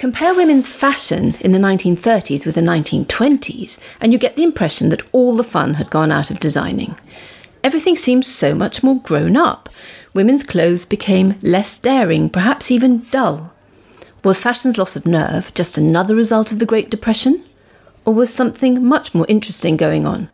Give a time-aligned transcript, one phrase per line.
[0.00, 5.02] Compare women's fashion in the 1930s with the 1920s, and you get the impression that
[5.12, 6.96] all the fun had gone out of designing.
[7.62, 9.68] Everything seems so much more grown up.
[10.14, 13.52] Women's clothes became less daring, perhaps even dull.
[14.24, 17.44] Was fashion's loss of nerve just another result of the Great Depression?
[18.06, 20.30] Or was something much more interesting going on?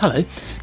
[0.00, 0.24] Hello,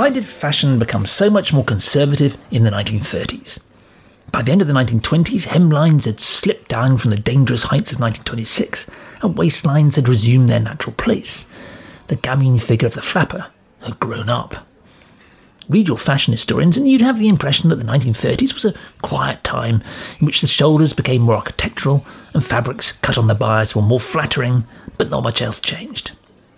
[0.00, 3.58] Why did fashion become so much more conservative in the 1930s?
[4.32, 8.00] By the end of the 1920s, hemlines had slipped down from the dangerous heights of
[8.00, 8.86] 1926,
[9.20, 11.44] and waistlines had resumed their natural place.
[12.06, 13.48] The gamine figure of the flapper
[13.82, 14.66] had grown up.
[15.68, 19.44] Read your fashion historians, and you'd have the impression that the 1930s was a quiet
[19.44, 19.82] time
[20.18, 24.00] in which the shoulders became more architectural and fabrics cut on the bias were more
[24.00, 24.64] flattering,
[24.96, 26.12] but not much else changed.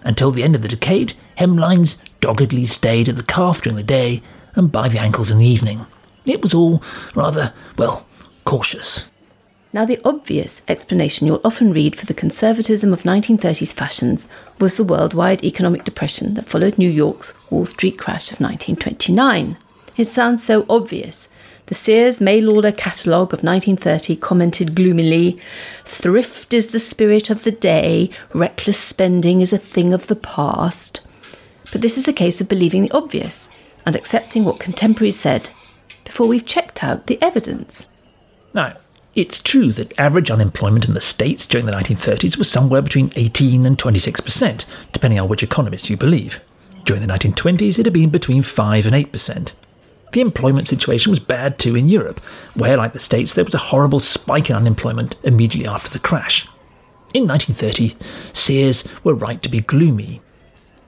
[0.05, 4.23] Until the end of the decade, hemlines doggedly stayed at the calf during the day
[4.55, 5.85] and by the ankles in the evening.
[6.25, 6.83] It was all
[7.15, 8.07] rather, well,
[8.45, 9.05] cautious.
[9.75, 14.29] Now, the obvious explanation you'll often read for the conservatism of 1930s fashions
[14.61, 19.57] was the worldwide economic depression that followed New York's Wall Street crash of 1929.
[19.97, 21.29] It sounds so obvious.
[21.67, 25.41] The Sears order catalogue of 1930 commented gloomily
[25.87, 31.01] Thrift is the spirit of the day, reckless spending is a thing of the past.
[31.73, 33.51] But this is a case of believing the obvious
[33.85, 35.49] and accepting what contemporaries said
[36.05, 37.89] before we've checked out the evidence.
[38.55, 38.77] Now,
[39.15, 43.67] it's true that average unemployment in the States during the 1930s was somewhere between 18
[43.67, 46.41] and 26%, depending on which economist you believe.
[46.85, 49.53] During the 1920s, it had been between 5 and 8%.
[50.13, 52.21] The employment situation was bad too in Europe,
[52.55, 56.47] where, like the States, there was a horrible spike in unemployment immediately after the crash.
[57.15, 57.97] In 1930,
[58.35, 60.21] Sears were right to be gloomy.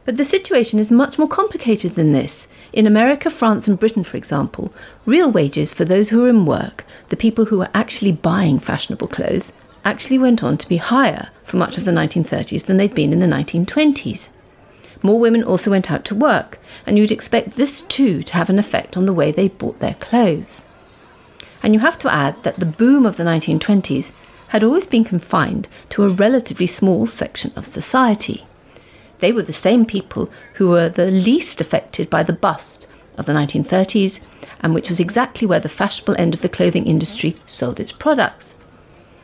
[0.05, 2.47] But the situation is much more complicated than this.
[2.73, 4.73] In America, France, and Britain, for example,
[5.07, 9.09] real wages for those who were in work, the people who were actually buying fashionable
[9.09, 9.53] clothes,
[9.85, 13.21] actually went on to be higher for much of the 1930s than they'd been in
[13.21, 14.29] the 1920s.
[15.03, 18.59] More women also went out to work, and you'd expect this too to have an
[18.59, 20.63] effect on the way they bought their clothes.
[21.63, 24.11] And you have to add that the boom of the 1920s
[24.49, 28.45] had always been confined to a relatively small section of society.
[29.25, 32.87] They were the same people who were the least affected by the bust
[33.17, 34.21] of the 1930s,
[34.61, 38.53] and which was exactly where the fashionable end of the clothing industry sold its products.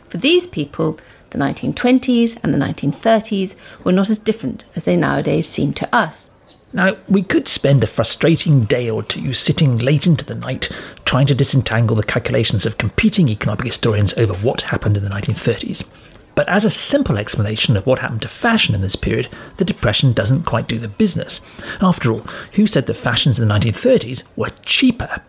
[0.08, 5.46] For these people, the 1920s and the 1930s were not as different as they nowadays
[5.46, 6.30] seem to us.
[6.72, 10.70] Now, we could spend a frustrating day or two sitting late into the night
[11.04, 15.84] trying to disentangle the calculations of competing economic historians over what happened in the 1930s.
[16.40, 19.28] But as a simple explanation of what happened to fashion in this period,
[19.58, 21.42] the Depression doesn't quite do the business.
[21.82, 22.24] After all,
[22.54, 25.20] who said that fashions in the 1930s were cheaper?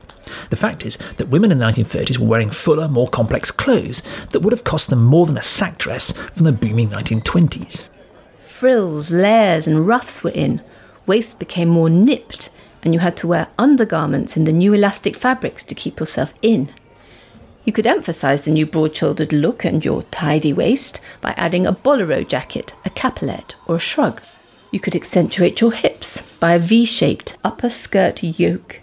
[0.52, 4.40] The fact is that women in the 1930s were wearing fuller, more complex clothes that
[4.40, 7.90] would have cost them more than a sack dress from the booming 1920s.
[8.48, 10.62] Frills, layers, and ruffs were in.
[11.08, 12.50] Waist became more nipped,
[12.84, 16.70] and you had to wear undergarments in the new elastic fabrics to keep yourself in.
[17.64, 21.72] You could emphasize the new broad shouldered look and your tidy waist by adding a
[21.72, 24.22] bolero jacket, a capelet, or a shrug.
[24.72, 28.80] You could accentuate your hips by a V shaped upper skirt yoke,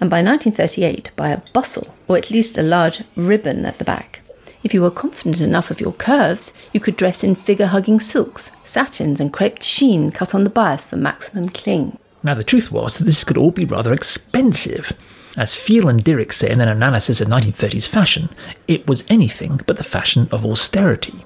[0.00, 4.20] and by 1938 by a bustle, or at least a large ribbon at the back.
[4.62, 8.50] If you were confident enough of your curves, you could dress in figure hugging silks,
[8.64, 11.96] satins, and creped sheen cut on the bias for maximum cling.
[12.22, 14.92] Now, the truth was that this could all be rather expensive.
[15.38, 18.28] As Field and Dirick say in an analysis of 1930s fashion,
[18.66, 21.24] it was anything but the fashion of austerity.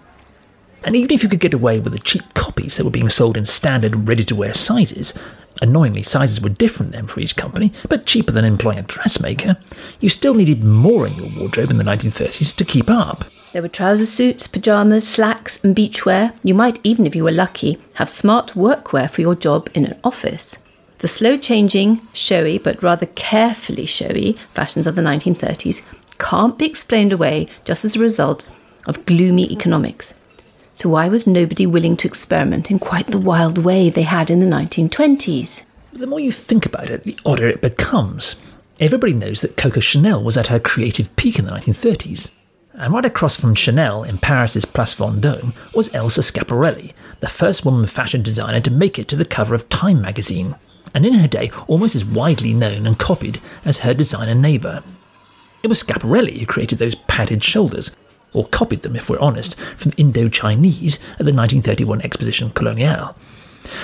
[0.85, 3.39] And even if you could get away with the cheap copies that were being sold
[3.39, 5.15] in standard, ready to wear sizes,
[5.63, 9.57] annoyingly, sizes were different then for each company, but cheaper than employing a dressmaker,
[10.01, 13.25] you still needed more in your wardrobe in the 1930s to keep up.
[13.55, 16.35] There were trouser suits, pyjamas, slacks, and beachwear.
[16.43, 19.99] You might, even if you were lucky, have smart workwear for your job in an
[20.05, 20.59] office.
[21.03, 25.83] The slow changing, showy, but rather carefully showy fashions of the 1930s
[26.19, 28.45] can't be explained away just as a result
[28.87, 30.15] of gloomy economics.
[30.75, 34.39] So, why was nobody willing to experiment in quite the wild way they had in
[34.39, 35.63] the 1920s?
[35.93, 38.37] The more you think about it, the odder it becomes.
[38.79, 42.31] Everybody knows that Coco Chanel was at her creative peak in the 1930s.
[42.75, 47.89] And right across from Chanel in Paris's Place Vendôme was Elsa Schiaparelli, the first woman
[47.89, 50.55] fashion designer to make it to the cover of Time magazine,
[50.95, 54.83] and in her day almost as widely known and copied as her designer neighbour.
[55.63, 57.91] It was Schiaparelli who created those padded shoulders,
[58.33, 63.15] or copied them if we're honest, from Indo Chinese at the 1931 Exposition Coloniale.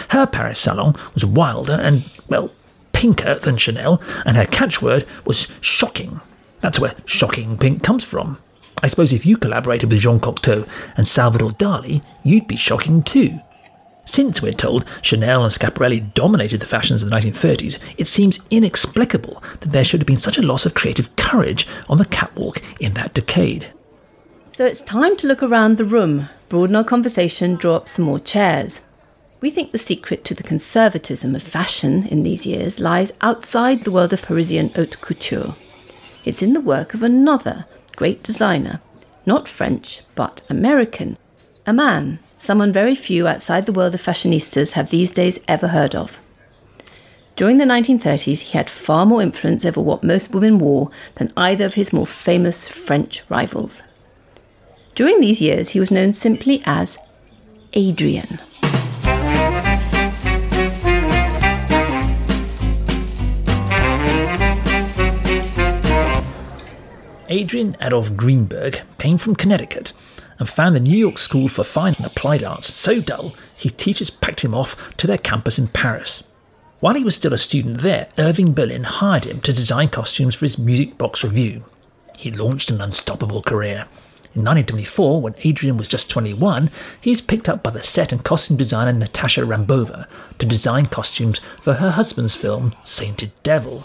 [0.09, 2.51] Her Paris salon was wilder and, well,
[2.93, 6.21] pinker than Chanel, and her catchword was shocking.
[6.61, 8.39] That's where shocking pink comes from.
[8.83, 13.39] I suppose if you collaborated with Jean Cocteau and Salvador Dali, you'd be shocking too.
[14.09, 19.43] Since we're told Chanel and Schiaparelli dominated the fashions of the 1930s, it seems inexplicable
[19.61, 22.95] that there should have been such a loss of creative courage on the catwalk in
[22.95, 23.67] that decade.
[24.53, 28.19] So it's time to look around the room, broaden our conversation, draw up some more
[28.19, 28.81] chairs.
[29.43, 33.93] We think the secret to the conservatism of fashion in these years lies outside the
[33.93, 35.55] world of Parisian haute couture.
[36.25, 38.81] It's in the work of another great designer,
[39.27, 41.19] not French, but American,
[41.67, 45.95] a man, someone very few outside the world of fashionistas have these days ever heard
[45.95, 46.21] of.
[47.37, 51.67] During the 1930s, he had far more influence over what most women wore than either
[51.67, 53.83] of his more famous French rivals.
[54.95, 56.99] During these years, he was known simply as
[57.75, 58.41] Adrian.
[67.31, 69.93] Adrian Adolf Greenberg came from Connecticut
[70.39, 74.11] and found the New York School for Fine and Applied Arts so dull his teachers
[74.11, 76.23] packed him off to their campus in Paris.
[76.81, 80.45] While he was still a student there, Irving Berlin hired him to design costumes for
[80.45, 81.65] his Music Box Revue.
[82.17, 83.87] He launched an unstoppable career.
[84.35, 86.71] In 1924, when Adrian was just 21,
[87.01, 90.07] he was picked up by the set and costume designer Natasha Rambova
[90.39, 93.85] to design costumes for her husband's film Sainted Devil.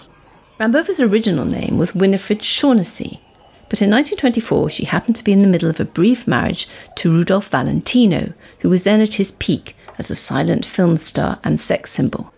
[0.59, 3.19] Rambova's original name was Winifred Shaughnessy,
[3.69, 6.67] but in 1924, she happened to be in the middle of a brief marriage
[6.97, 11.59] to Rudolph Valentino, who was then at his peak as a silent film star and
[11.59, 12.33] sex symbol.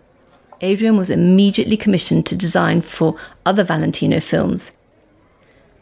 [0.62, 4.72] Adrian was immediately commissioned to design for other Valentino films.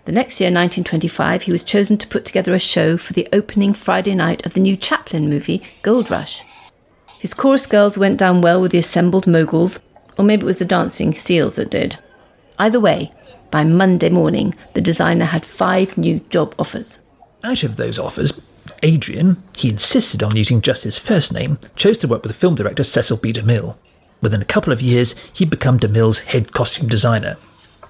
[0.05, 3.73] The next year, 1925, he was chosen to put together a show for the opening
[3.73, 6.41] Friday night of the new Chaplin movie, Gold Rush.
[7.19, 9.79] His chorus girls went down well with the assembled moguls,
[10.17, 11.97] or maybe it was the dancing seals that did.
[12.59, 13.13] Either way,
[13.53, 16.97] by Monday morning, the designer had five new job offers.
[17.43, 18.33] Out of those offers,
[18.81, 22.55] Adrian, he insisted on using just his first name, chose to work with the film
[22.55, 23.31] director Cecil B.
[23.31, 23.75] DeMille.
[24.21, 27.37] Within a couple of years, he'd become DeMille's head costume designer.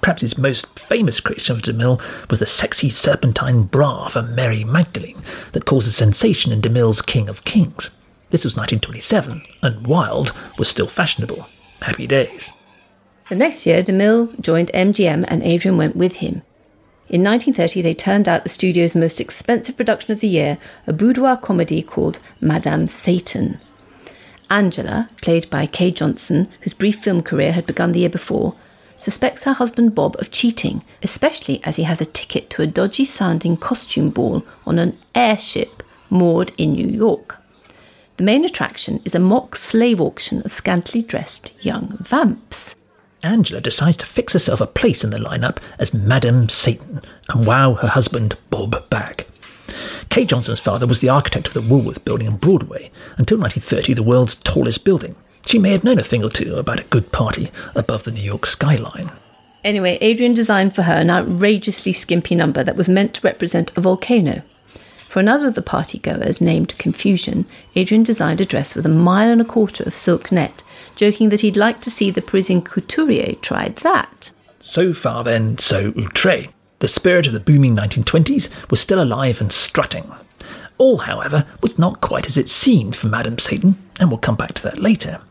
[0.02, 5.22] Perhaps his most famous creation of DeMille was the sexy serpentine bra for Mary Magdalene
[5.54, 7.90] that caused a sensation in DeMille's King of Kings.
[8.32, 11.48] This was 1927, and wild was still fashionable.
[11.82, 12.52] Happy days.
[13.30, 16.42] The next year, DeMille joined MGM and Adrian went with him.
[17.08, 21.38] In 1930, they turned out the studio's most expensive production of the year, a boudoir
[21.38, 23.60] comedy called Madame Satan.
[24.50, 28.56] Angela, played by Kay Johnson, whose brief film career had begun the year before,
[28.98, 33.06] suspects her husband Bob of cheating, especially as he has a ticket to a dodgy
[33.06, 37.38] sounding costume ball on an airship moored in New York.
[38.18, 42.76] The main attraction is a mock slave auction of scantily dressed young vamps.
[43.24, 47.74] Angela decides to fix herself a place in the lineup as Madame Satan and wow
[47.76, 49.28] her husband Bob back.
[50.10, 54.04] Kay Johnson's father was the architect of the Woolworth building on Broadway, until 1930 the
[54.04, 55.16] world's tallest building.
[55.46, 58.22] She may have known a thing or two about a good party above the New
[58.22, 59.10] York skyline.
[59.64, 63.82] Anyway, Adrian designed for her an outrageously skimpy number that was meant to represent a
[63.82, 64.42] volcano.
[65.08, 69.42] For another of the partygoers, named Confusion, Adrian designed a dress with a mile and
[69.42, 70.64] a quarter of silk net
[70.96, 74.32] joking that he'd like to see the Parisian couturier try that.
[74.60, 76.48] So far, then, so outre.
[76.80, 80.12] The spirit of the booming 1920s was still alive and strutting.
[80.78, 84.54] All, however, was not quite as it seemed for Madame Satan, and we'll come back
[84.54, 85.22] to that later.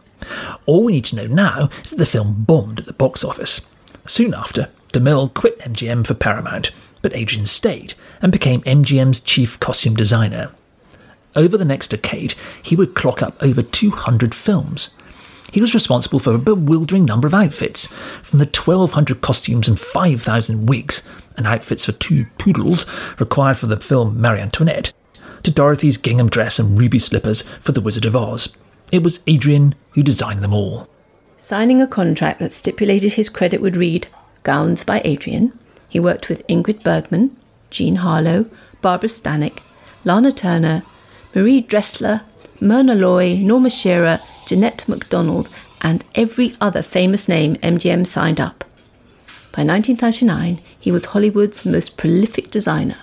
[0.66, 3.60] All we need to know now is that the film bombed at the box office.
[4.06, 6.70] Soon after, DeMille quit MGM for Paramount,
[7.02, 10.50] but Adrian stayed and became MGM's chief costume designer.
[11.34, 14.90] Over the next decade, he would clock up over 200 films,
[15.52, 17.86] he was responsible for a bewildering number of outfits,
[18.22, 21.02] from the 1,200 costumes and 5,000 wigs
[21.36, 22.86] and outfits for two poodles
[23.20, 24.92] required for the film Marie Antoinette,
[25.42, 28.48] to Dorothy's gingham dress and ruby slippers for The Wizard of Oz.
[28.90, 30.88] It was Adrian who designed them all.
[31.36, 34.08] Signing a contract that stipulated his credit would read
[34.44, 37.36] Gowns by Adrian, he worked with Ingrid Bergman,
[37.70, 38.46] Jean Harlow,
[38.80, 39.58] Barbara Stanwyck,
[40.04, 40.82] Lana Turner,
[41.34, 42.22] Marie Dressler,
[42.62, 45.48] Myrna Loy, Norma Shearer, Jeanette MacDonald,
[45.80, 48.62] and every other famous name MGM signed up.
[49.50, 52.98] By 1939, he was Hollywood's most prolific designer,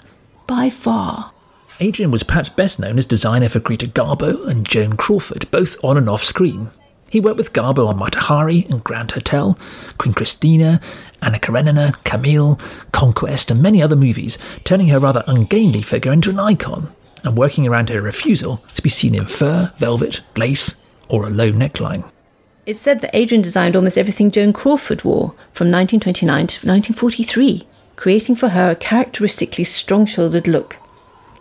[0.48, 1.34] by far.
[1.82, 5.98] Adrian was perhaps best known as designer for Greta Garbo and Joan Crawford, both on
[5.98, 6.70] and off screen.
[7.10, 9.60] He worked with Garbo on Mata Hari and Grand Hotel,
[9.98, 10.80] Queen Christina,
[11.22, 12.58] Anna Karenina, Camille,
[12.94, 17.68] Conquest, and many other movies, turning her rather ungainly figure into an icon, and working
[17.68, 20.76] around her refusal to be seen in fur, velvet, lace,
[21.08, 22.10] or a low neckline.
[22.66, 28.36] It's said that Adrian designed almost everything Joan Crawford wore from 1929 to 1943, creating
[28.36, 30.78] for her a characteristically strong shouldered look.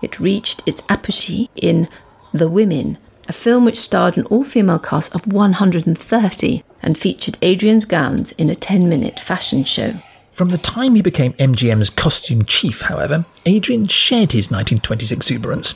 [0.00, 1.88] It reached its apogee in
[2.32, 7.84] The Women, a film which starred an all female cast of 130 and featured Adrian's
[7.84, 10.00] gowns in a 10 minute fashion show.
[10.38, 15.74] From the time he became MGM's costume chief, however, Adrian shared his 1920s exuberance.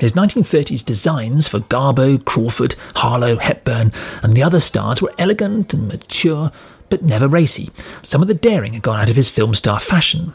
[0.00, 5.86] His 1930s designs for Garbo, Crawford, Harlow, Hepburn, and the other stars were elegant and
[5.86, 6.50] mature,
[6.88, 7.70] but never racy.
[8.02, 10.32] Some of the daring had gone out of his film star fashion.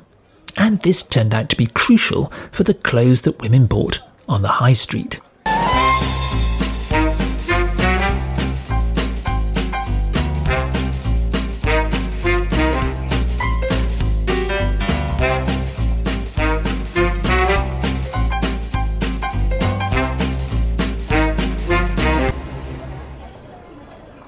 [0.56, 4.00] And this turned out to be crucial for the clothes that women bought
[4.30, 5.20] on the high street.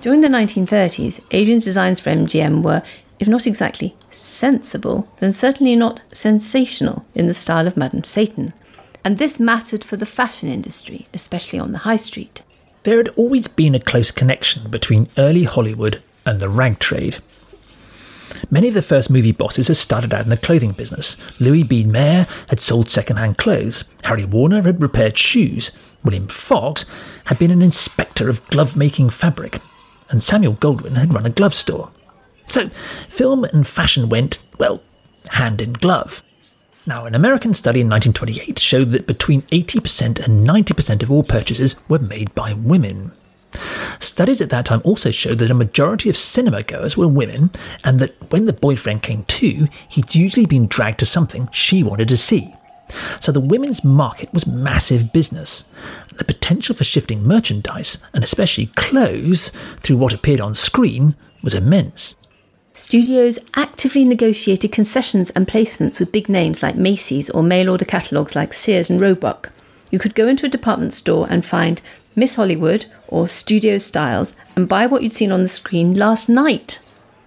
[0.02, 2.82] During the 1930s, Adrian's designs for MGM were,
[3.20, 8.52] if not exactly sensible, then certainly not sensational in the style of Madame Satan.
[9.06, 12.42] And this mattered for the fashion industry, especially on the high street.
[12.82, 17.20] There had always been a close connection between early Hollywood and the rag trade.
[18.50, 21.16] Many of the first movie bosses had started out in the clothing business.
[21.40, 21.84] Louis B.
[21.84, 23.84] Mayer had sold second-hand clothes.
[24.06, 25.72] Harry Warner had repaired shoes.
[26.04, 26.86] William Fox
[27.26, 29.62] had been an inspector of glove-making fabric
[30.12, 31.90] and Samuel Goldwyn had run a glove store.
[32.50, 32.70] So
[33.10, 34.82] film and fashion went, well,
[35.30, 36.22] hand in glove.
[36.86, 41.76] Now, an American study in 1928 showed that between 80% and 90% of all purchases
[41.88, 43.12] were made by women.
[44.00, 47.52] Studies at that time also showed that a majority of cinema goers were women,
[47.84, 52.08] and that when the boyfriend came too, he'd usually been dragged to something she wanted
[52.10, 52.54] to see.
[53.20, 55.64] So the women's market was massive business.
[56.18, 62.16] The potential for shifting merchandise, and especially clothes, through what appeared on screen was immense.
[62.74, 68.36] Studios actively negotiated concessions and placements with big names like Macy's or mail order catalogues
[68.36, 69.52] like Sears and Roebuck.
[69.92, 71.82] You could go into a department store and find
[72.16, 76.80] Miss Hollywood or Studio Styles and buy what you'd seen on the screen last night.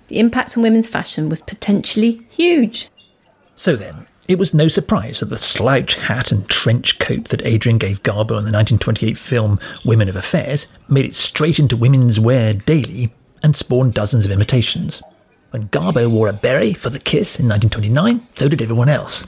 [0.09, 2.89] The impact on women's fashion was potentially huge.
[3.55, 7.77] So then, it was no surprise that the slouch hat and trench coat that Adrian
[7.77, 12.55] gave Garbo in the 1928 film Women of Affairs made it straight into women's wear
[12.55, 13.13] daily
[13.43, 15.03] and spawned dozens of imitations.
[15.51, 19.25] When Garbo wore a beret for the kiss in 1929, so did everyone else.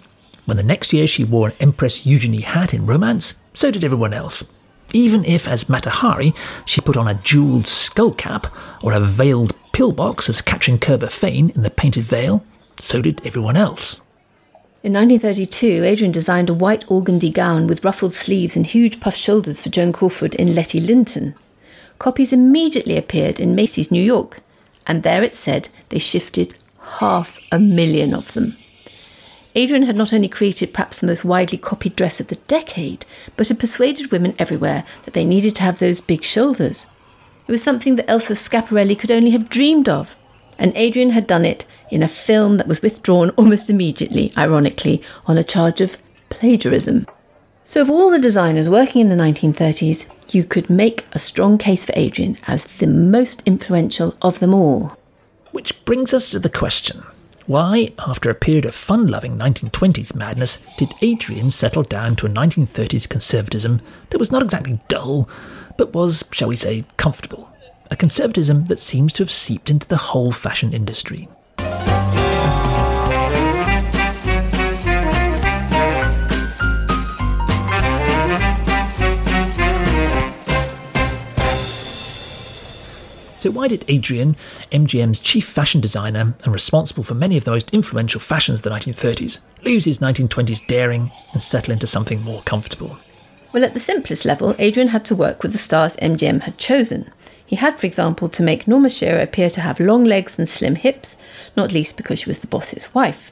[0.46, 4.14] When the next year she wore an Empress Eugenie hat in Romance, so did everyone
[4.14, 4.44] else.
[4.92, 6.34] Even if, as Mata Hari,
[6.64, 8.46] she put on a jewelled skull cap
[8.82, 12.42] or a veiled pillbox as Katrin Koerber Fane in The Painted Veil,
[12.78, 14.00] so did everyone else.
[14.86, 19.60] In 1932, Adrian designed a white organdy gown with ruffled sleeves and huge puffed shoulders
[19.60, 21.34] for Joan Crawford in Letty Lynton.
[21.98, 24.38] Copies immediately appeared in Macy's New York,
[24.86, 26.54] and there it said they shifted
[27.00, 28.56] half a million of them.
[29.56, 33.04] Adrian had not only created perhaps the most widely copied dress of the decade,
[33.36, 36.86] but had persuaded women everywhere that they needed to have those big shoulders.
[37.48, 40.14] It was something that Elsa Schiaparelli could only have dreamed of
[40.58, 45.38] and Adrian had done it in a film that was withdrawn almost immediately, ironically, on
[45.38, 45.96] a charge of
[46.30, 47.06] plagiarism.
[47.64, 51.84] So, of all the designers working in the 1930s, you could make a strong case
[51.84, 54.96] for Adrian as the most influential of them all.
[55.52, 57.04] Which brings us to the question
[57.46, 62.28] why, after a period of fun loving 1920s madness, did Adrian settle down to a
[62.28, 65.28] 1930s conservatism that was not exactly dull,
[65.76, 67.48] but was, shall we say, comfortable?
[67.90, 71.28] A conservatism that seems to have seeped into the whole fashion industry.
[83.38, 84.34] So, why did Adrian,
[84.72, 88.70] MGM's chief fashion designer and responsible for many of the most influential fashions of the
[88.70, 92.98] 1930s, lose his 1920s daring and settle into something more comfortable?
[93.52, 97.12] Well, at the simplest level, Adrian had to work with the stars MGM had chosen.
[97.46, 100.74] He had, for example, to make Norma Shearer appear to have long legs and slim
[100.74, 101.16] hips,
[101.56, 103.30] not least because she was the boss's wife.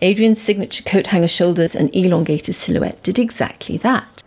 [0.00, 4.22] Adrian's signature coat hanger shoulders and elongated silhouette did exactly that.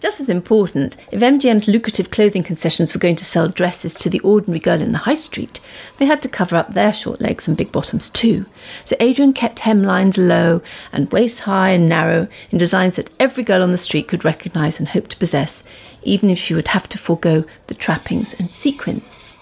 [0.00, 4.20] Just as important, if MGM's lucrative clothing concessions were going to sell dresses to the
[4.20, 5.60] ordinary girl in the high street,
[5.98, 8.46] they had to cover up their short legs and big bottoms too.
[8.84, 13.62] So Adrian kept hemlines low and waist high and narrow in designs that every girl
[13.62, 15.62] on the street could recognise and hope to possess,
[16.02, 19.34] even if she would have to forego the trappings and sequins.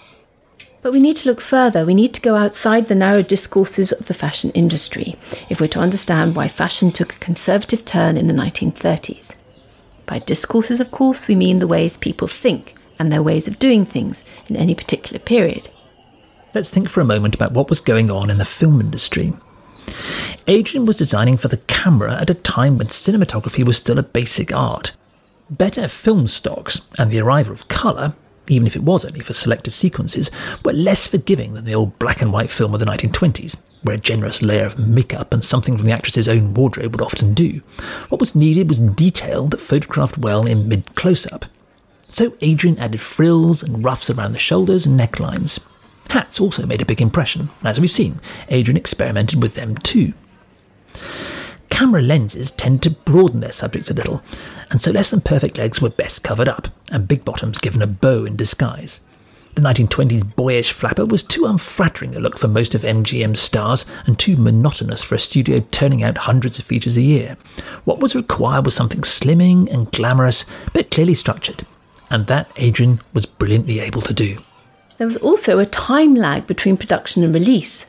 [0.80, 1.84] But we need to look further.
[1.84, 5.16] We need to go outside the narrow discourses of the fashion industry
[5.48, 9.30] if we're to understand why fashion took a conservative turn in the 1930s.
[10.06, 13.84] By discourses, of course, we mean the ways people think and their ways of doing
[13.84, 15.68] things in any particular period.
[16.54, 19.32] Let's think for a moment about what was going on in the film industry.
[20.46, 24.52] Adrian was designing for the camera at a time when cinematography was still a basic
[24.52, 24.92] art.
[25.50, 28.12] Better film stocks and the arrival of colour,
[28.48, 30.30] even if it was only for selected sequences,
[30.62, 33.98] were less forgiving than the old black and white film of the 1920s, where a
[33.98, 37.62] generous layer of makeup and something from the actress's own wardrobe would often do.
[38.10, 41.46] What was needed was detail that photographed well in mid close up.
[42.10, 45.58] So Adrian added frills and ruffs around the shoulders and necklines.
[46.10, 50.12] Hats also made a big impression, and as we've seen, Adrian experimented with them too.
[51.78, 54.20] Camera lenses tend to broaden their subjects a little,
[54.68, 57.86] and so less than perfect legs were best covered up, and big bottoms given a
[57.86, 58.98] bow in disguise.
[59.54, 64.18] The 1920s boyish flapper was too unflattering a look for most of MGM's stars and
[64.18, 67.36] too monotonous for a studio turning out hundreds of features a year.
[67.84, 71.64] What was required was something slimming and glamorous, but clearly structured,
[72.10, 74.36] and that Adrian was brilliantly able to do.
[74.96, 77.86] There was also a time lag between production and release.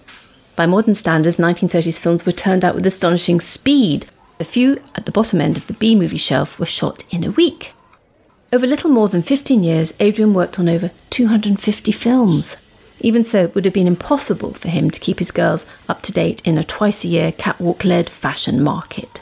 [0.59, 4.07] By modern standards, 1930s films were turned out with astonishing speed.
[4.41, 7.31] A few at the bottom end of the B movie shelf were shot in a
[7.31, 7.71] week.
[8.51, 12.57] Over little more than 15 years, Adrian worked on over 250 films.
[12.99, 16.11] Even so, it would have been impossible for him to keep his girls up to
[16.11, 19.21] date in a twice a year catwalk led fashion market.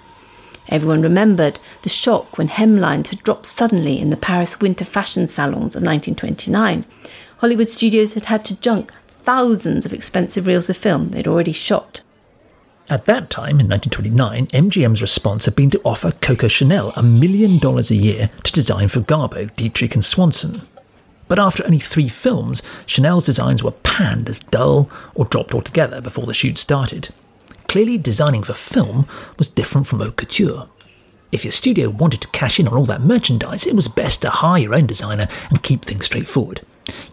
[0.69, 5.75] Everyone remembered the shock when hemlines had dropped suddenly in the Paris winter fashion salons
[5.75, 6.83] of 1929.
[7.37, 8.91] Hollywood studios had had to junk
[9.27, 11.99] thousands of expensive reels of film they'd already shot.
[12.89, 17.57] At that time, in 1929, MGM's response had been to offer Coco Chanel a million
[17.57, 20.61] dollars a year to design for Garbo, Dietrich, and Swanson.
[21.27, 26.25] But after only three films, Chanel's designs were panned as dull or dropped altogether before
[26.25, 27.09] the shoot started.
[27.67, 30.69] Clearly, designing for film was different from haute couture.
[31.33, 34.29] If your studio wanted to cash in on all that merchandise, it was best to
[34.29, 36.61] hire your own designer and keep things straightforward.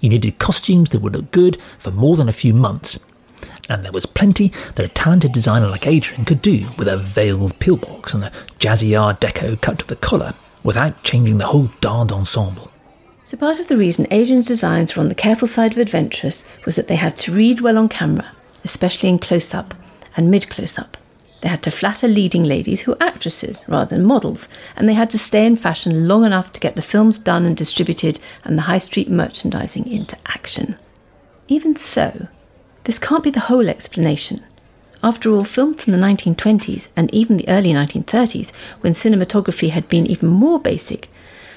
[0.00, 2.98] You needed costumes that would look good for more than a few months,
[3.68, 7.58] and there was plenty that a talented designer like Adrian could do with a veiled
[7.58, 12.12] pillbox and a jazzy art deco cut to the collar without changing the whole darned
[12.12, 12.70] ensemble.
[13.24, 16.76] So, part of the reason Adrian's designs were on the careful side of adventurous was
[16.76, 18.30] that they had to read well on camera,
[18.64, 19.74] especially in close up
[20.16, 20.96] and mid close up.
[21.44, 25.10] They had to flatter leading ladies who were actresses rather than models, and they had
[25.10, 28.62] to stay in fashion long enough to get the films done and distributed and the
[28.62, 30.76] high street merchandising into action.
[31.46, 32.28] Even so,
[32.84, 34.42] this can't be the whole explanation.
[35.02, 40.06] After all, film from the 1920s and even the early 1930s, when cinematography had been
[40.06, 41.10] even more basic,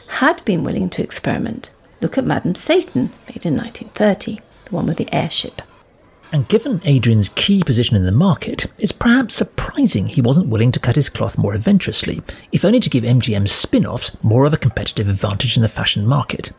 [0.08, 1.70] had been willing to experiment.
[2.02, 5.62] Look at Madame Satan, made in 1930, the one with the airship.
[6.32, 10.80] And given Adrian's key position in the market, it's perhaps surprising he wasn't willing to
[10.80, 14.58] cut his cloth more adventurously, if only to give MGM's spin offs more of a
[14.58, 16.52] competitive advantage in the fashion market.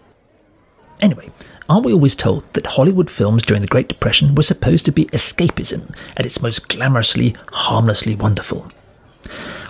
[1.00, 1.30] Anyway,
[1.68, 5.04] Aren't we always told that Hollywood films during the Great Depression were supposed to be
[5.06, 8.68] escapism at its most glamorously, harmlessly wonderful?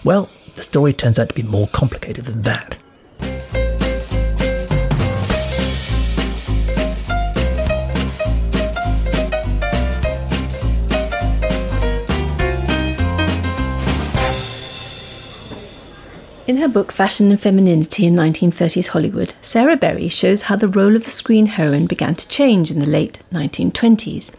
[0.05, 2.79] Well, the story turns out to be more complicated than that.
[16.49, 20.97] In her book Fashion and Femininity in 1930s Hollywood, Sarah Berry shows how the role
[20.97, 24.33] of the screen heroine began to change in the late 1920s.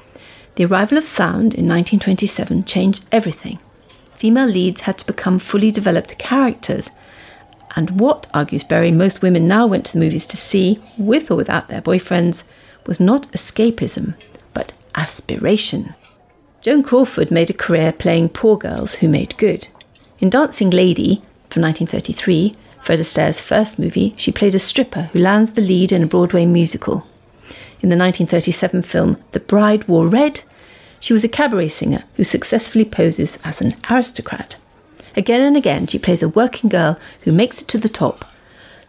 [0.56, 3.60] The arrival of sound in 1927 changed everything.
[4.16, 6.90] Female leads had to become fully developed characters.
[7.76, 11.36] And what, argues Berry, most women now went to the movies to see, with or
[11.36, 12.42] without their boyfriends,
[12.88, 14.16] was not escapism,
[14.56, 15.94] but aspiration.
[16.64, 19.68] Joan Crawford made a career playing poor girls who made good.
[20.18, 25.54] In Dancing Lady, from 1933, Fred Astaire's first movie, she played a stripper who lands
[25.54, 27.06] the lead in a Broadway musical.
[27.82, 30.42] In the 1937 film The Bride Wore Red,
[31.00, 34.58] she was a cabaret singer who successfully poses as an aristocrat.
[35.16, 38.26] Again and again, she plays a working girl who makes it to the top,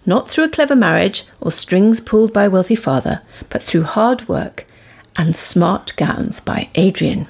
[0.04, 4.28] not through a clever marriage or strings pulled by a wealthy father, but through hard
[4.28, 4.66] work
[5.16, 7.26] and smart gowns by Adrian.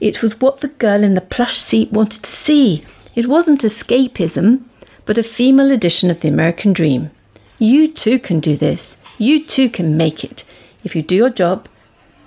[0.00, 4.62] It was what the girl in the plush seat wanted to see it wasn't escapism,
[5.04, 7.10] but a female edition of the American dream.
[7.58, 8.96] You too can do this.
[9.18, 10.44] You too can make it
[10.84, 11.68] if you do your job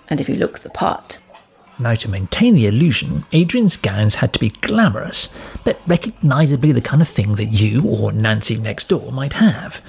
[0.09, 1.17] and if you look the part.
[1.79, 5.29] Now, to maintain the illusion, Adrian's gowns had to be glamorous,
[5.63, 9.81] but recognisably the kind of thing that you or Nancy next door might have.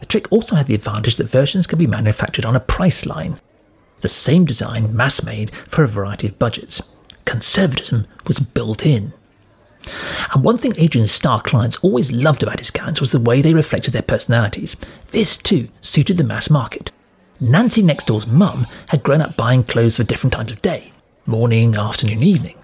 [0.00, 3.38] The trick also had the advantage that versions could be manufactured on a price line.
[4.00, 6.82] The same design mass made for a variety of budgets.
[7.24, 9.12] Conservatism was built in.
[10.32, 13.54] And one thing Adrian's star clients always loved about his gowns was the way they
[13.54, 14.76] reflected their personalities.
[15.10, 16.90] This, too, suited the mass market.
[17.40, 20.92] Nancy next door's mum had grown up buying clothes for different times of day
[21.26, 22.56] morning, afternoon, evening.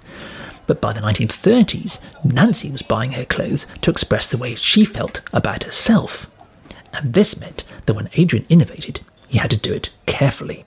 [0.67, 5.21] But by the 1930s, Nancy was buying her clothes to express the way she felt
[5.33, 6.27] about herself.
[6.93, 10.65] And this meant that when Adrian innovated, he had to do it carefully.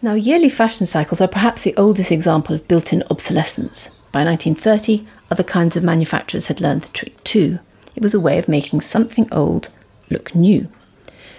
[0.00, 3.88] Now, yearly fashion cycles are perhaps the oldest example of built in obsolescence.
[4.10, 7.58] By 1930, other kinds of manufacturers had learned the trick too.
[7.94, 9.70] It was a way of making something old
[10.10, 10.68] look new.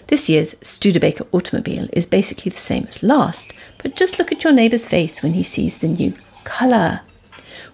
[0.08, 4.54] This year's Studebaker automobile is basically the same as last, but just look at your
[4.54, 7.02] neighbour's face when he sees the new colour.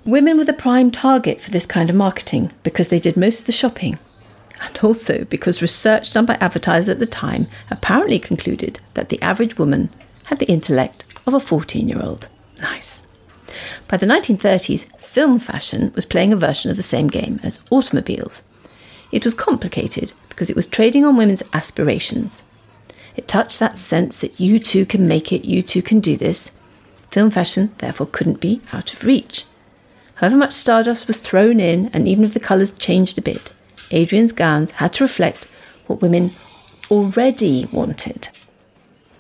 [0.06, 3.46] Women were the prime target for this kind of marketing because they did most of
[3.46, 3.98] the shopping.
[4.62, 9.58] And also because research done by advertisers at the time apparently concluded that the average
[9.58, 9.90] woman
[10.26, 12.28] had the intellect of a 14 year old.
[12.62, 13.04] Nice.
[13.88, 18.42] By the 1930s, film fashion was playing a version of the same game as automobiles.
[19.14, 22.42] It was complicated because it was trading on women's aspirations.
[23.16, 26.52] It touched that sense that you too can make it, you too can do this.
[27.12, 29.46] Film fashion, therefore, couldn't be out of reach.
[30.16, 33.54] However much stardust was thrown in, and even if the colours changed a bit,
[33.92, 35.48] Adrian's gowns had to reflect
[35.88, 36.32] what women
[36.92, 38.28] already wanted.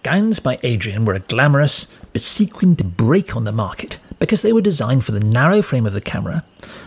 [0.04, 4.62] Gowns by Adrian were a glamorous, but sequined break on the market because they were
[4.62, 6.43] designed for the narrow frame of the camera,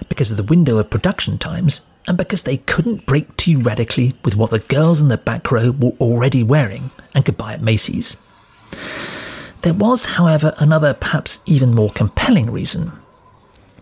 [0.08, 4.34] because of the window of production times, and because they couldn't break too radically with
[4.34, 8.16] what the girls in the back row were already wearing and could buy at Macy's.
[9.62, 12.92] There was, however, another, perhaps even more compelling reason.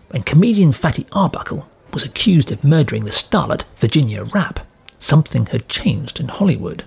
[0.09, 4.59] When comedian Fatty Arbuckle was accused of murdering the starlet Virginia Rappe,
[4.99, 6.83] something had changed in Hollywood.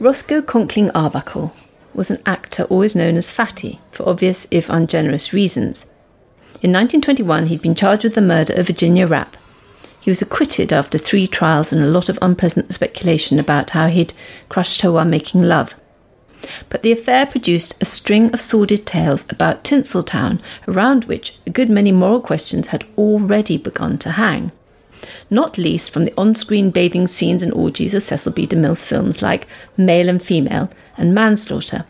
[0.00, 1.54] Roscoe Conkling Arbuckle
[1.94, 5.84] was an actor always known as Fatty for obvious if ungenerous reasons.
[6.62, 9.36] In 1921, he'd been charged with the murder of Virginia Rappe.
[10.00, 14.12] He was acquitted after three trials and a lot of unpleasant speculation about how he'd
[14.48, 15.74] crushed her while making love.
[16.68, 21.70] But the affair produced a string of sordid tales about Tinseltown, around which a good
[21.70, 24.50] many moral questions had already begun to hang
[25.30, 28.46] not least from the on screen bathing scenes and orgies of Cecil B.
[28.46, 31.84] DeMille's films like Male and Female and Manslaughter.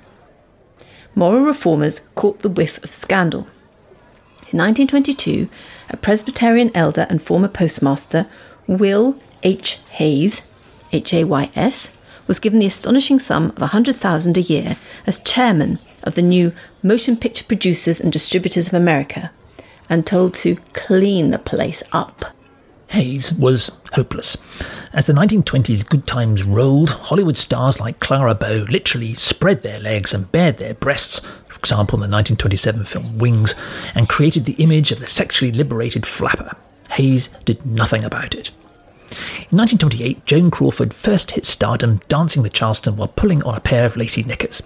[1.15, 3.47] Moral reformers caught the whiff of scandal.
[4.51, 5.49] In 1922,
[5.91, 8.27] a Presbyterian elder and former postmaster,
[8.67, 9.81] Will H.
[9.93, 10.43] Hays,
[10.93, 11.91] H A Y S,
[12.27, 17.17] was given the astonishing sum of 100,000 a year as chairman of the new Motion
[17.17, 19.31] Picture Producers and Distributors of America
[19.89, 22.25] and told to clean the place up.
[22.95, 24.37] Hays was hopeless.
[24.93, 30.15] As the 1920s good times rolled, Hollywood stars like Clara Bow literally spread their legs
[30.15, 33.57] and bared their breasts, for example in the 1927 film Wings,
[33.97, 36.57] and created the image of the sexually liberated flapper.
[36.91, 38.51] Hays did nothing about it.
[39.51, 43.87] In 1928, Joan Crawford first hit stardom dancing the Charleston while pulling on a pair
[43.87, 44.63] of lacy knickers.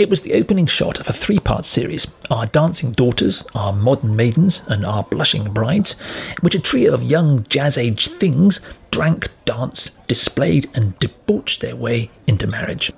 [0.00, 4.16] It was the opening shot of a three part series Our Dancing Daughters, Our Modern
[4.16, 5.92] Maidens, and Our Blushing Brides,
[6.40, 12.10] which a trio of young jazz age things drank, danced, displayed, and debauched their way
[12.26, 12.90] into marriage.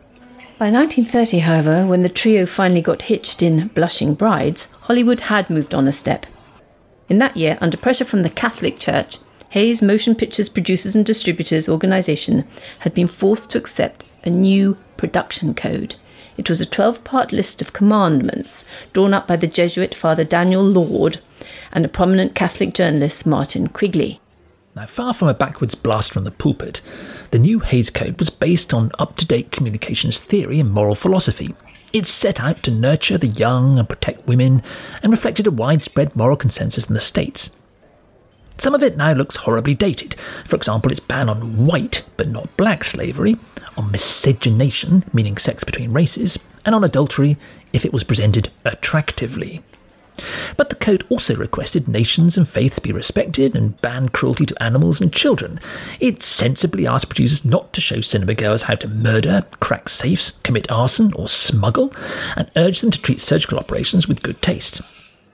[0.61, 5.75] By 1930, however, when the trio finally got hitched in Blushing Brides, Hollywood had moved
[5.75, 6.27] on a step.
[7.09, 11.69] In that year, under pressure from the Catholic Church, Hays Motion Pictures Producers and Distributors
[11.69, 12.45] Organization
[12.79, 15.97] had been forced to accept a new production code
[16.37, 20.63] it was a 12 part list of commandments drawn up by the Jesuit Father Daniel
[20.63, 21.21] Lord
[21.73, 24.21] and a prominent Catholic journalist, Martin Quigley.
[24.75, 26.81] Now, far from a backwards blast from the pulpit,
[27.31, 31.55] the new Hays Code was based on up to date communications theory and moral philosophy.
[31.93, 34.63] It set out to nurture the young and protect women
[35.03, 37.51] and reflected a widespread moral consensus in the States.
[38.63, 40.15] Some of it now looks horribly dated.
[40.45, 43.37] For example, its ban on white but not black slavery,
[43.77, 47.37] on miscegenation, meaning sex between races, and on adultery
[47.73, 49.63] if it was presented attractively.
[50.57, 55.01] But the code also requested nations and faiths be respected and banned cruelty to animals
[55.01, 55.59] and children.
[55.99, 61.13] It sensibly asked producers not to show cinemagoers how to murder, crack safes, commit arson,
[61.15, 61.93] or smuggle,
[62.37, 64.83] and urged them to treat surgical operations with good taste.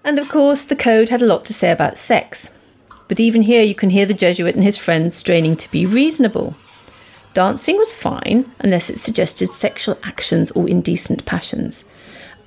[0.02, 2.48] And of course, the code had a lot to say about sex.
[3.08, 6.54] But even here, you can hear the Jesuit and his friends straining to be reasonable.
[7.34, 11.84] Dancing was fine unless it suggested sexual actions or indecent passions.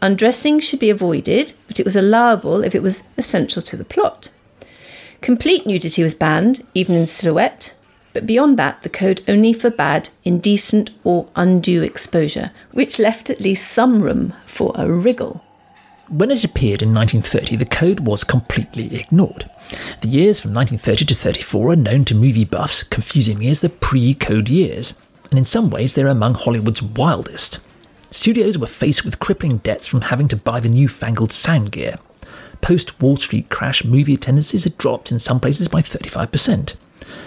[0.02, 4.30] Undressing should be avoided, but it was allowable if it was essential to the plot.
[5.22, 7.74] Complete nudity was banned, even in silhouette,
[8.14, 13.72] but beyond that, the code only forbade indecent or undue exposure, which left at least
[13.72, 15.44] some room for a wriggle.
[16.12, 19.50] When it appeared in 1930, the code was completely ignored.
[20.02, 24.14] The years from 1930 to 34 are known to movie buffs confusingly as the pre
[24.14, 24.94] code years,
[25.30, 27.60] and in some ways they're among Hollywood's wildest.
[28.12, 31.98] Studios were faced with crippling debts from having to buy the newfangled sound gear.
[32.60, 36.74] Post Wall Street crash, movie attendances had dropped in some places by 35%.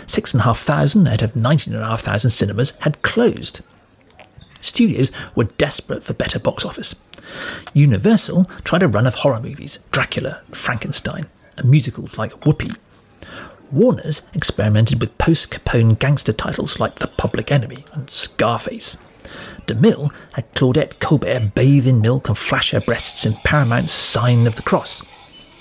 [0.07, 3.62] 6,500 out of 19,500 cinemas had closed.
[4.64, 6.94] Studios were desperate for better box office.
[7.74, 11.27] Universal tried a run of horror movies, Dracula, Frankenstein,
[11.59, 12.72] and musicals like Whoopee.
[13.70, 18.96] Warner's experimented with post Capone gangster titles like The Public Enemy and Scarface.
[19.66, 24.57] DeMille had Claudette Colbert bathe in milk and flash her breasts in Paramount's Sign of
[24.57, 25.03] the Cross.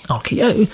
[0.08, 0.68] RKO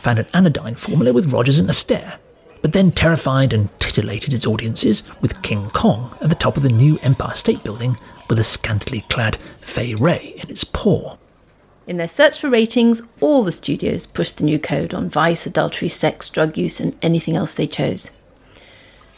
[0.00, 2.18] found an anodyne formula with Rogers and Astaire,
[2.62, 6.68] but then terrified and titillated its audiences with King Kong at the top of the
[6.68, 7.98] new Empire State Building
[8.30, 11.16] with a scantily clad Fay Wray in its paw.
[11.86, 15.88] In their search for ratings, all the studios pushed the new code on vice, adultery,
[15.88, 18.10] sex, drug use, and anything else they chose.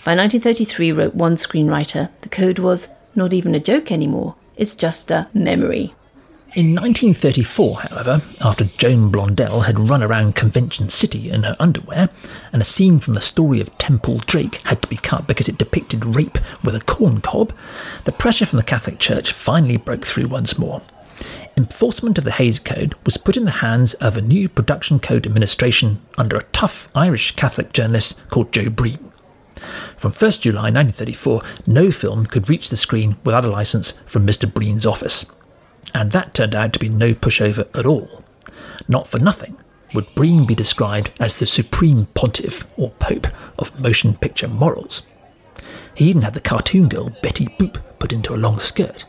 [0.05, 5.11] By 1933, wrote one screenwriter, the code was not even a joke anymore, it's just
[5.11, 5.95] a memory.
[6.57, 12.11] In 1934, however, after Joan Blondell had run around Convention City in her underwear,
[12.53, 15.59] and a scene from the story of Temple Drake had to be cut because it
[15.59, 17.53] depicted rape with a corn cob,
[18.05, 20.81] the pressure from the Catholic Church finally broke through once more.
[21.57, 25.27] Enforcement of the Hays Code was put in the hands of a new production code
[25.27, 29.11] administration under a tough Irish Catholic journalist called Joe Breen.
[29.97, 34.53] From 1st July 1934, no film could reach the screen without a license from Mr.
[34.53, 35.27] Breen's office.
[35.93, 38.25] And that turned out to be no pushover at all.
[38.89, 39.57] Not for nothing
[39.95, 45.03] would Breen be described as the supreme pontiff or pope of motion picture morals.
[45.95, 49.05] He even had the cartoon girl Betty Boop put into a long skirt.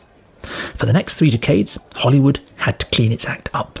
[0.76, 3.80] For the next three decades, Hollywood had to clean its act up.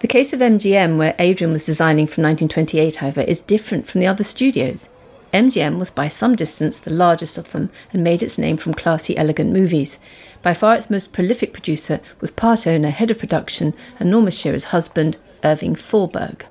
[0.00, 4.06] The case of MGM, where Adrian was designing from 1928, however, is different from the
[4.06, 4.88] other studios.
[5.36, 9.18] MGM was by some distance the largest of them and made its name from classy,
[9.18, 9.98] elegant movies.
[10.40, 14.64] By far its most prolific producer was part owner, head of production, and Norma Shearer's
[14.64, 16.46] husband, Irving Thalberg.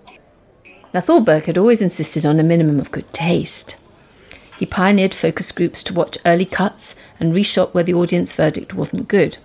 [0.93, 3.75] Now, Thalberg had always insisted on a minimum of good taste.
[4.59, 9.07] He pioneered focus groups to watch early cuts and reshot where the audience verdict wasn't
[9.07, 9.39] good.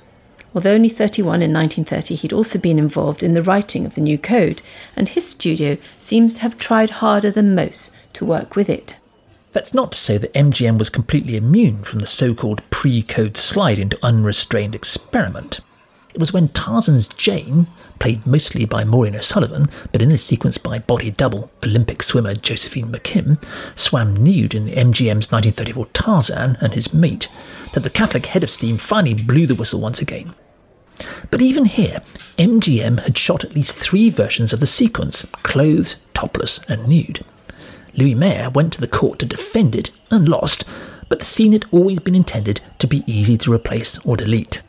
[0.55, 4.19] Although only 31 in 1930, he'd also been involved in the writing of the new
[4.19, 4.61] code,
[4.95, 8.97] and his studio seems to have tried harder than most to work with it.
[9.53, 13.37] That's not to say that MGM was completely immune from the so called pre code
[13.37, 15.61] slide into unrestrained experiment.
[16.15, 17.69] It was when Tarzan's Jane,
[18.01, 22.91] played mostly by Maureen O'Sullivan, but in this sequence by body double Olympic swimmer Josephine
[22.91, 23.43] McKim,
[23.77, 27.29] swam nude in the MGM's 1934 Tarzan and his mate,
[27.75, 30.35] that the Catholic head of steam finally blew the whistle once again.
[31.31, 32.03] But even here,
[32.39, 37.25] MGM had shot at least three versions of the sequence, clothed, topless, and nude.
[37.97, 40.65] Louis Mayer went to the court to defend it and lost,
[41.09, 44.63] but the scene had always been intended to be easy to replace or delete.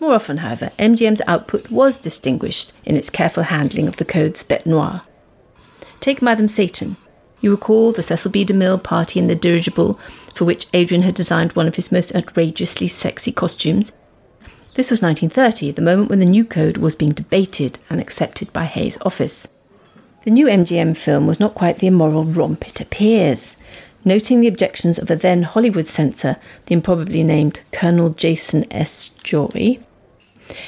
[0.00, 4.64] More often, however, MGM's output was distinguished in its careful handling of the code's bête
[4.64, 5.02] noire.
[6.00, 6.96] Take Madame Satan.
[7.42, 8.44] You recall the Cecil B.
[8.44, 10.00] DeMille party in the dirigible,
[10.34, 13.92] for which Adrian had designed one of his most outrageously sexy costumes.
[14.74, 18.64] This was 1930, the moment when the new code was being debated and accepted by
[18.64, 19.46] Hays' office.
[20.22, 23.56] The new MGM film was not quite the immoral romp it appears.
[24.04, 29.08] Noting the objections of a then Hollywood censor, the improbably named Colonel Jason S.
[29.22, 29.78] Joy,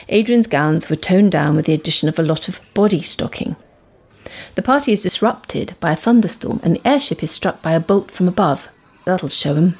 [0.08, 3.56] Adrian's gowns were toned down with the addition of a lot of body stocking.
[4.54, 8.10] The party is disrupted by a thunderstorm and the airship is struck by a bolt
[8.10, 8.68] from above.
[9.04, 9.78] That'll show 'em.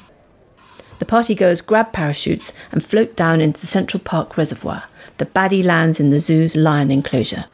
[0.99, 4.83] The partygoers grab parachutes and float down into the Central Park Reservoir.
[5.17, 7.45] The baddie lands in the zoo's lion enclosure.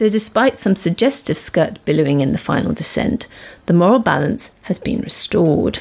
[0.00, 3.26] So, despite some suggestive skirt billowing in the final descent,
[3.66, 5.80] the moral balance has been restored.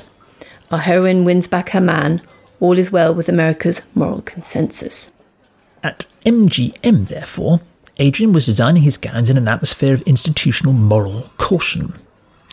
[0.71, 2.21] Our heroine wins back her man.
[2.59, 5.13] All is well with America's moral consensus.
[5.83, 7.61] At MGM, therefore,
[7.95, 11.93] Adrian was designing his gowns in an atmosphere of institutional moral caution.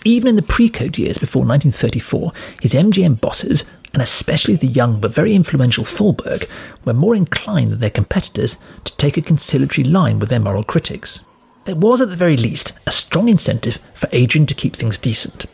[0.04, 5.00] Even in the pre code years before 1934, his MGM bosses, and especially the young
[5.00, 6.48] but very influential Thalberg,
[6.84, 11.18] were more inclined than their competitors to take a conciliatory line with their moral critics.
[11.66, 15.46] There was, at the very least, a strong incentive for Adrian to keep things decent.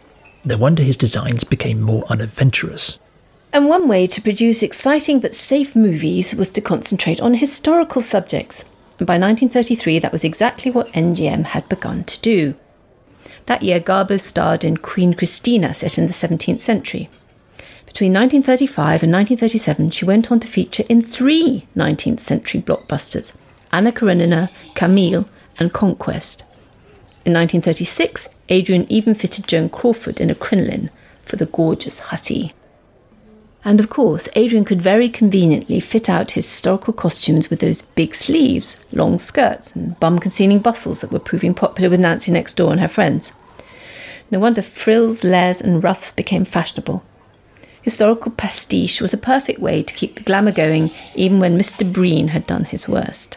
[0.45, 2.99] No wonder his designs became more unadventurous.
[3.51, 8.61] And one way to produce exciting but safe movies was to concentrate on historical subjects.
[8.99, 12.55] And by 1933, that was exactly what MGM had begun to do.
[13.47, 17.09] That year, Garbo starred in Queen Christina, set in the 17th century.
[17.87, 23.33] Between 1935 and 1937, she went on to feature in three 19th century blockbusters
[23.73, 25.27] Anna Karenina, Camille,
[25.59, 26.41] and Conquest.
[27.25, 30.91] In 1936, Adrian even fitted Joan Crawford in a crinoline
[31.25, 32.53] for the gorgeous Hussy.
[33.65, 38.15] And of course, Adrian could very conveniently fit out his historical costumes with those big
[38.15, 42.73] sleeves, long skirts, and bum concealing bustles that were proving popular with Nancy next door
[42.73, 43.31] and her friends.
[44.33, 47.05] No wonder frills, layers, and ruffs became fashionable.
[47.83, 51.91] Historical pastiche was a perfect way to keep the glamour going even when Mr.
[51.91, 53.37] Breen had done his worst.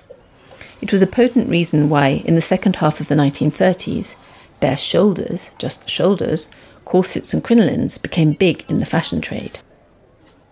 [0.82, 4.16] It was a potent reason why, in the second half of the 1930s,
[4.60, 6.48] bare shoulders, just the shoulders,
[6.84, 9.60] corsets and crinolines became big in the fashion trade.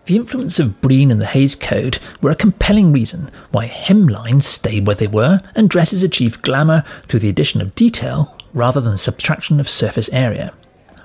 [0.05, 4.85] The influence of Breen and the Hays Code were a compelling reason why hemlines stayed
[4.85, 9.59] where they were and dresses achieved glamour through the addition of detail rather than subtraction
[9.61, 10.53] of surface area.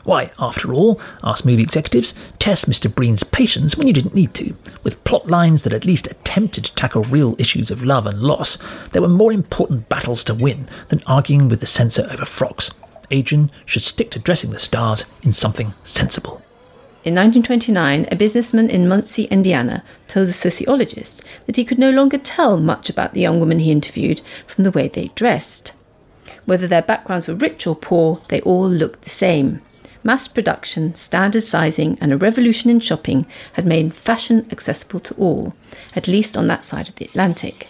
[0.09, 2.91] Why, after all, asked movie executives, test Mr.
[2.91, 4.57] Breen's patience when you didn't need to.
[4.83, 8.57] With plot lines that at least attempted to tackle real issues of love and loss,
[8.93, 12.71] there were more important battles to win than arguing with the censor over frocks.
[13.11, 16.41] Adrian should stick to dressing the stars in something sensible.
[17.05, 22.17] In 1929, a businessman in Muncie, Indiana, told a sociologist that he could no longer
[22.17, 25.73] tell much about the young women he interviewed from the way they dressed.
[26.47, 29.61] Whether their backgrounds were rich or poor, they all looked the same.
[30.09, 35.53] Mass production, standard sizing, and a revolution in shopping had made fashion accessible to all,
[35.95, 37.69] at least on that side of the Atlantic.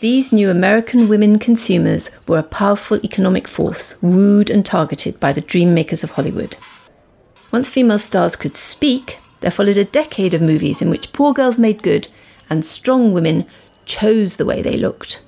[0.00, 5.40] These new American women consumers were a powerful economic force, wooed and targeted by the
[5.40, 6.56] dream makers of Hollywood.
[7.52, 11.58] Once female stars could speak, there followed a decade of movies in which poor girls
[11.58, 12.08] made good
[12.50, 13.46] and strong women
[13.84, 15.22] chose the way they looked.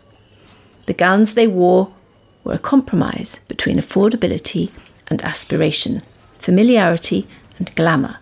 [0.86, 1.94] The gowns they wore
[2.42, 4.72] were a compromise between affordability
[5.08, 6.02] and aspiration,
[6.38, 7.26] familiarity
[7.58, 8.18] and glamour,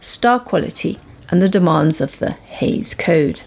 [0.00, 0.98] star quality
[1.30, 3.42] and the demands of the Hays Code.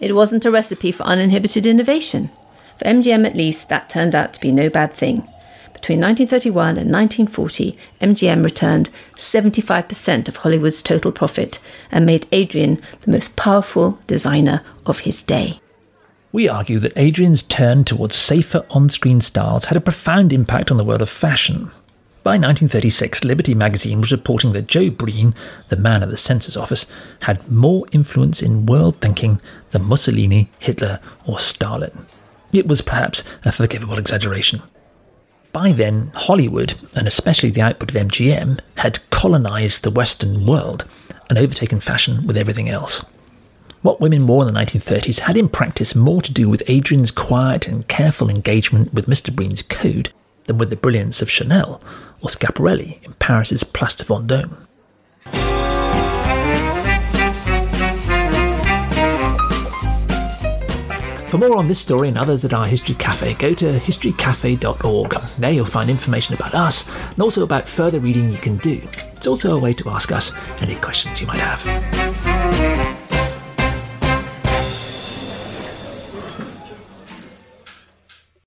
[0.00, 2.30] It wasn't a recipe for uninhibited innovation.
[2.78, 5.28] For MGM at least, that turned out to be no bad thing.
[5.72, 11.58] Between 1931 and 1940, MGM returned 75% of Hollywood's total profit
[11.90, 15.58] and made Adrian the most powerful designer of his day.
[16.30, 20.76] We argue that Adrian's turn towards safer on screen styles had a profound impact on
[20.76, 21.70] the world of fashion.
[22.24, 25.34] By 1936, Liberty magazine was reporting that Joe Breen,
[25.70, 26.86] the man at the census office,
[27.22, 29.40] had more influence in world thinking
[29.72, 32.06] than Mussolini, Hitler, or Stalin.
[32.52, 34.62] It was perhaps a forgivable exaggeration.
[35.52, 40.84] By then, Hollywood, and especially the output of MGM, had colonized the Western world
[41.28, 43.04] and overtaken fashion with everything else.
[43.80, 47.66] What women wore in the 1930s had in practice more to do with Adrian's quiet
[47.66, 49.34] and careful engagement with Mr.
[49.34, 50.12] Breen's code
[50.46, 51.82] than with the brilliance of Chanel
[52.22, 54.66] or Schiaparelli in Paris's Place de Vendôme.
[61.32, 65.10] For more on this story and others at our History Cafe, go to historycafe.org.
[65.38, 68.82] There you'll find information about us and also about further reading you can do.
[69.16, 70.30] It's also a way to ask us
[70.60, 72.01] any questions you might have.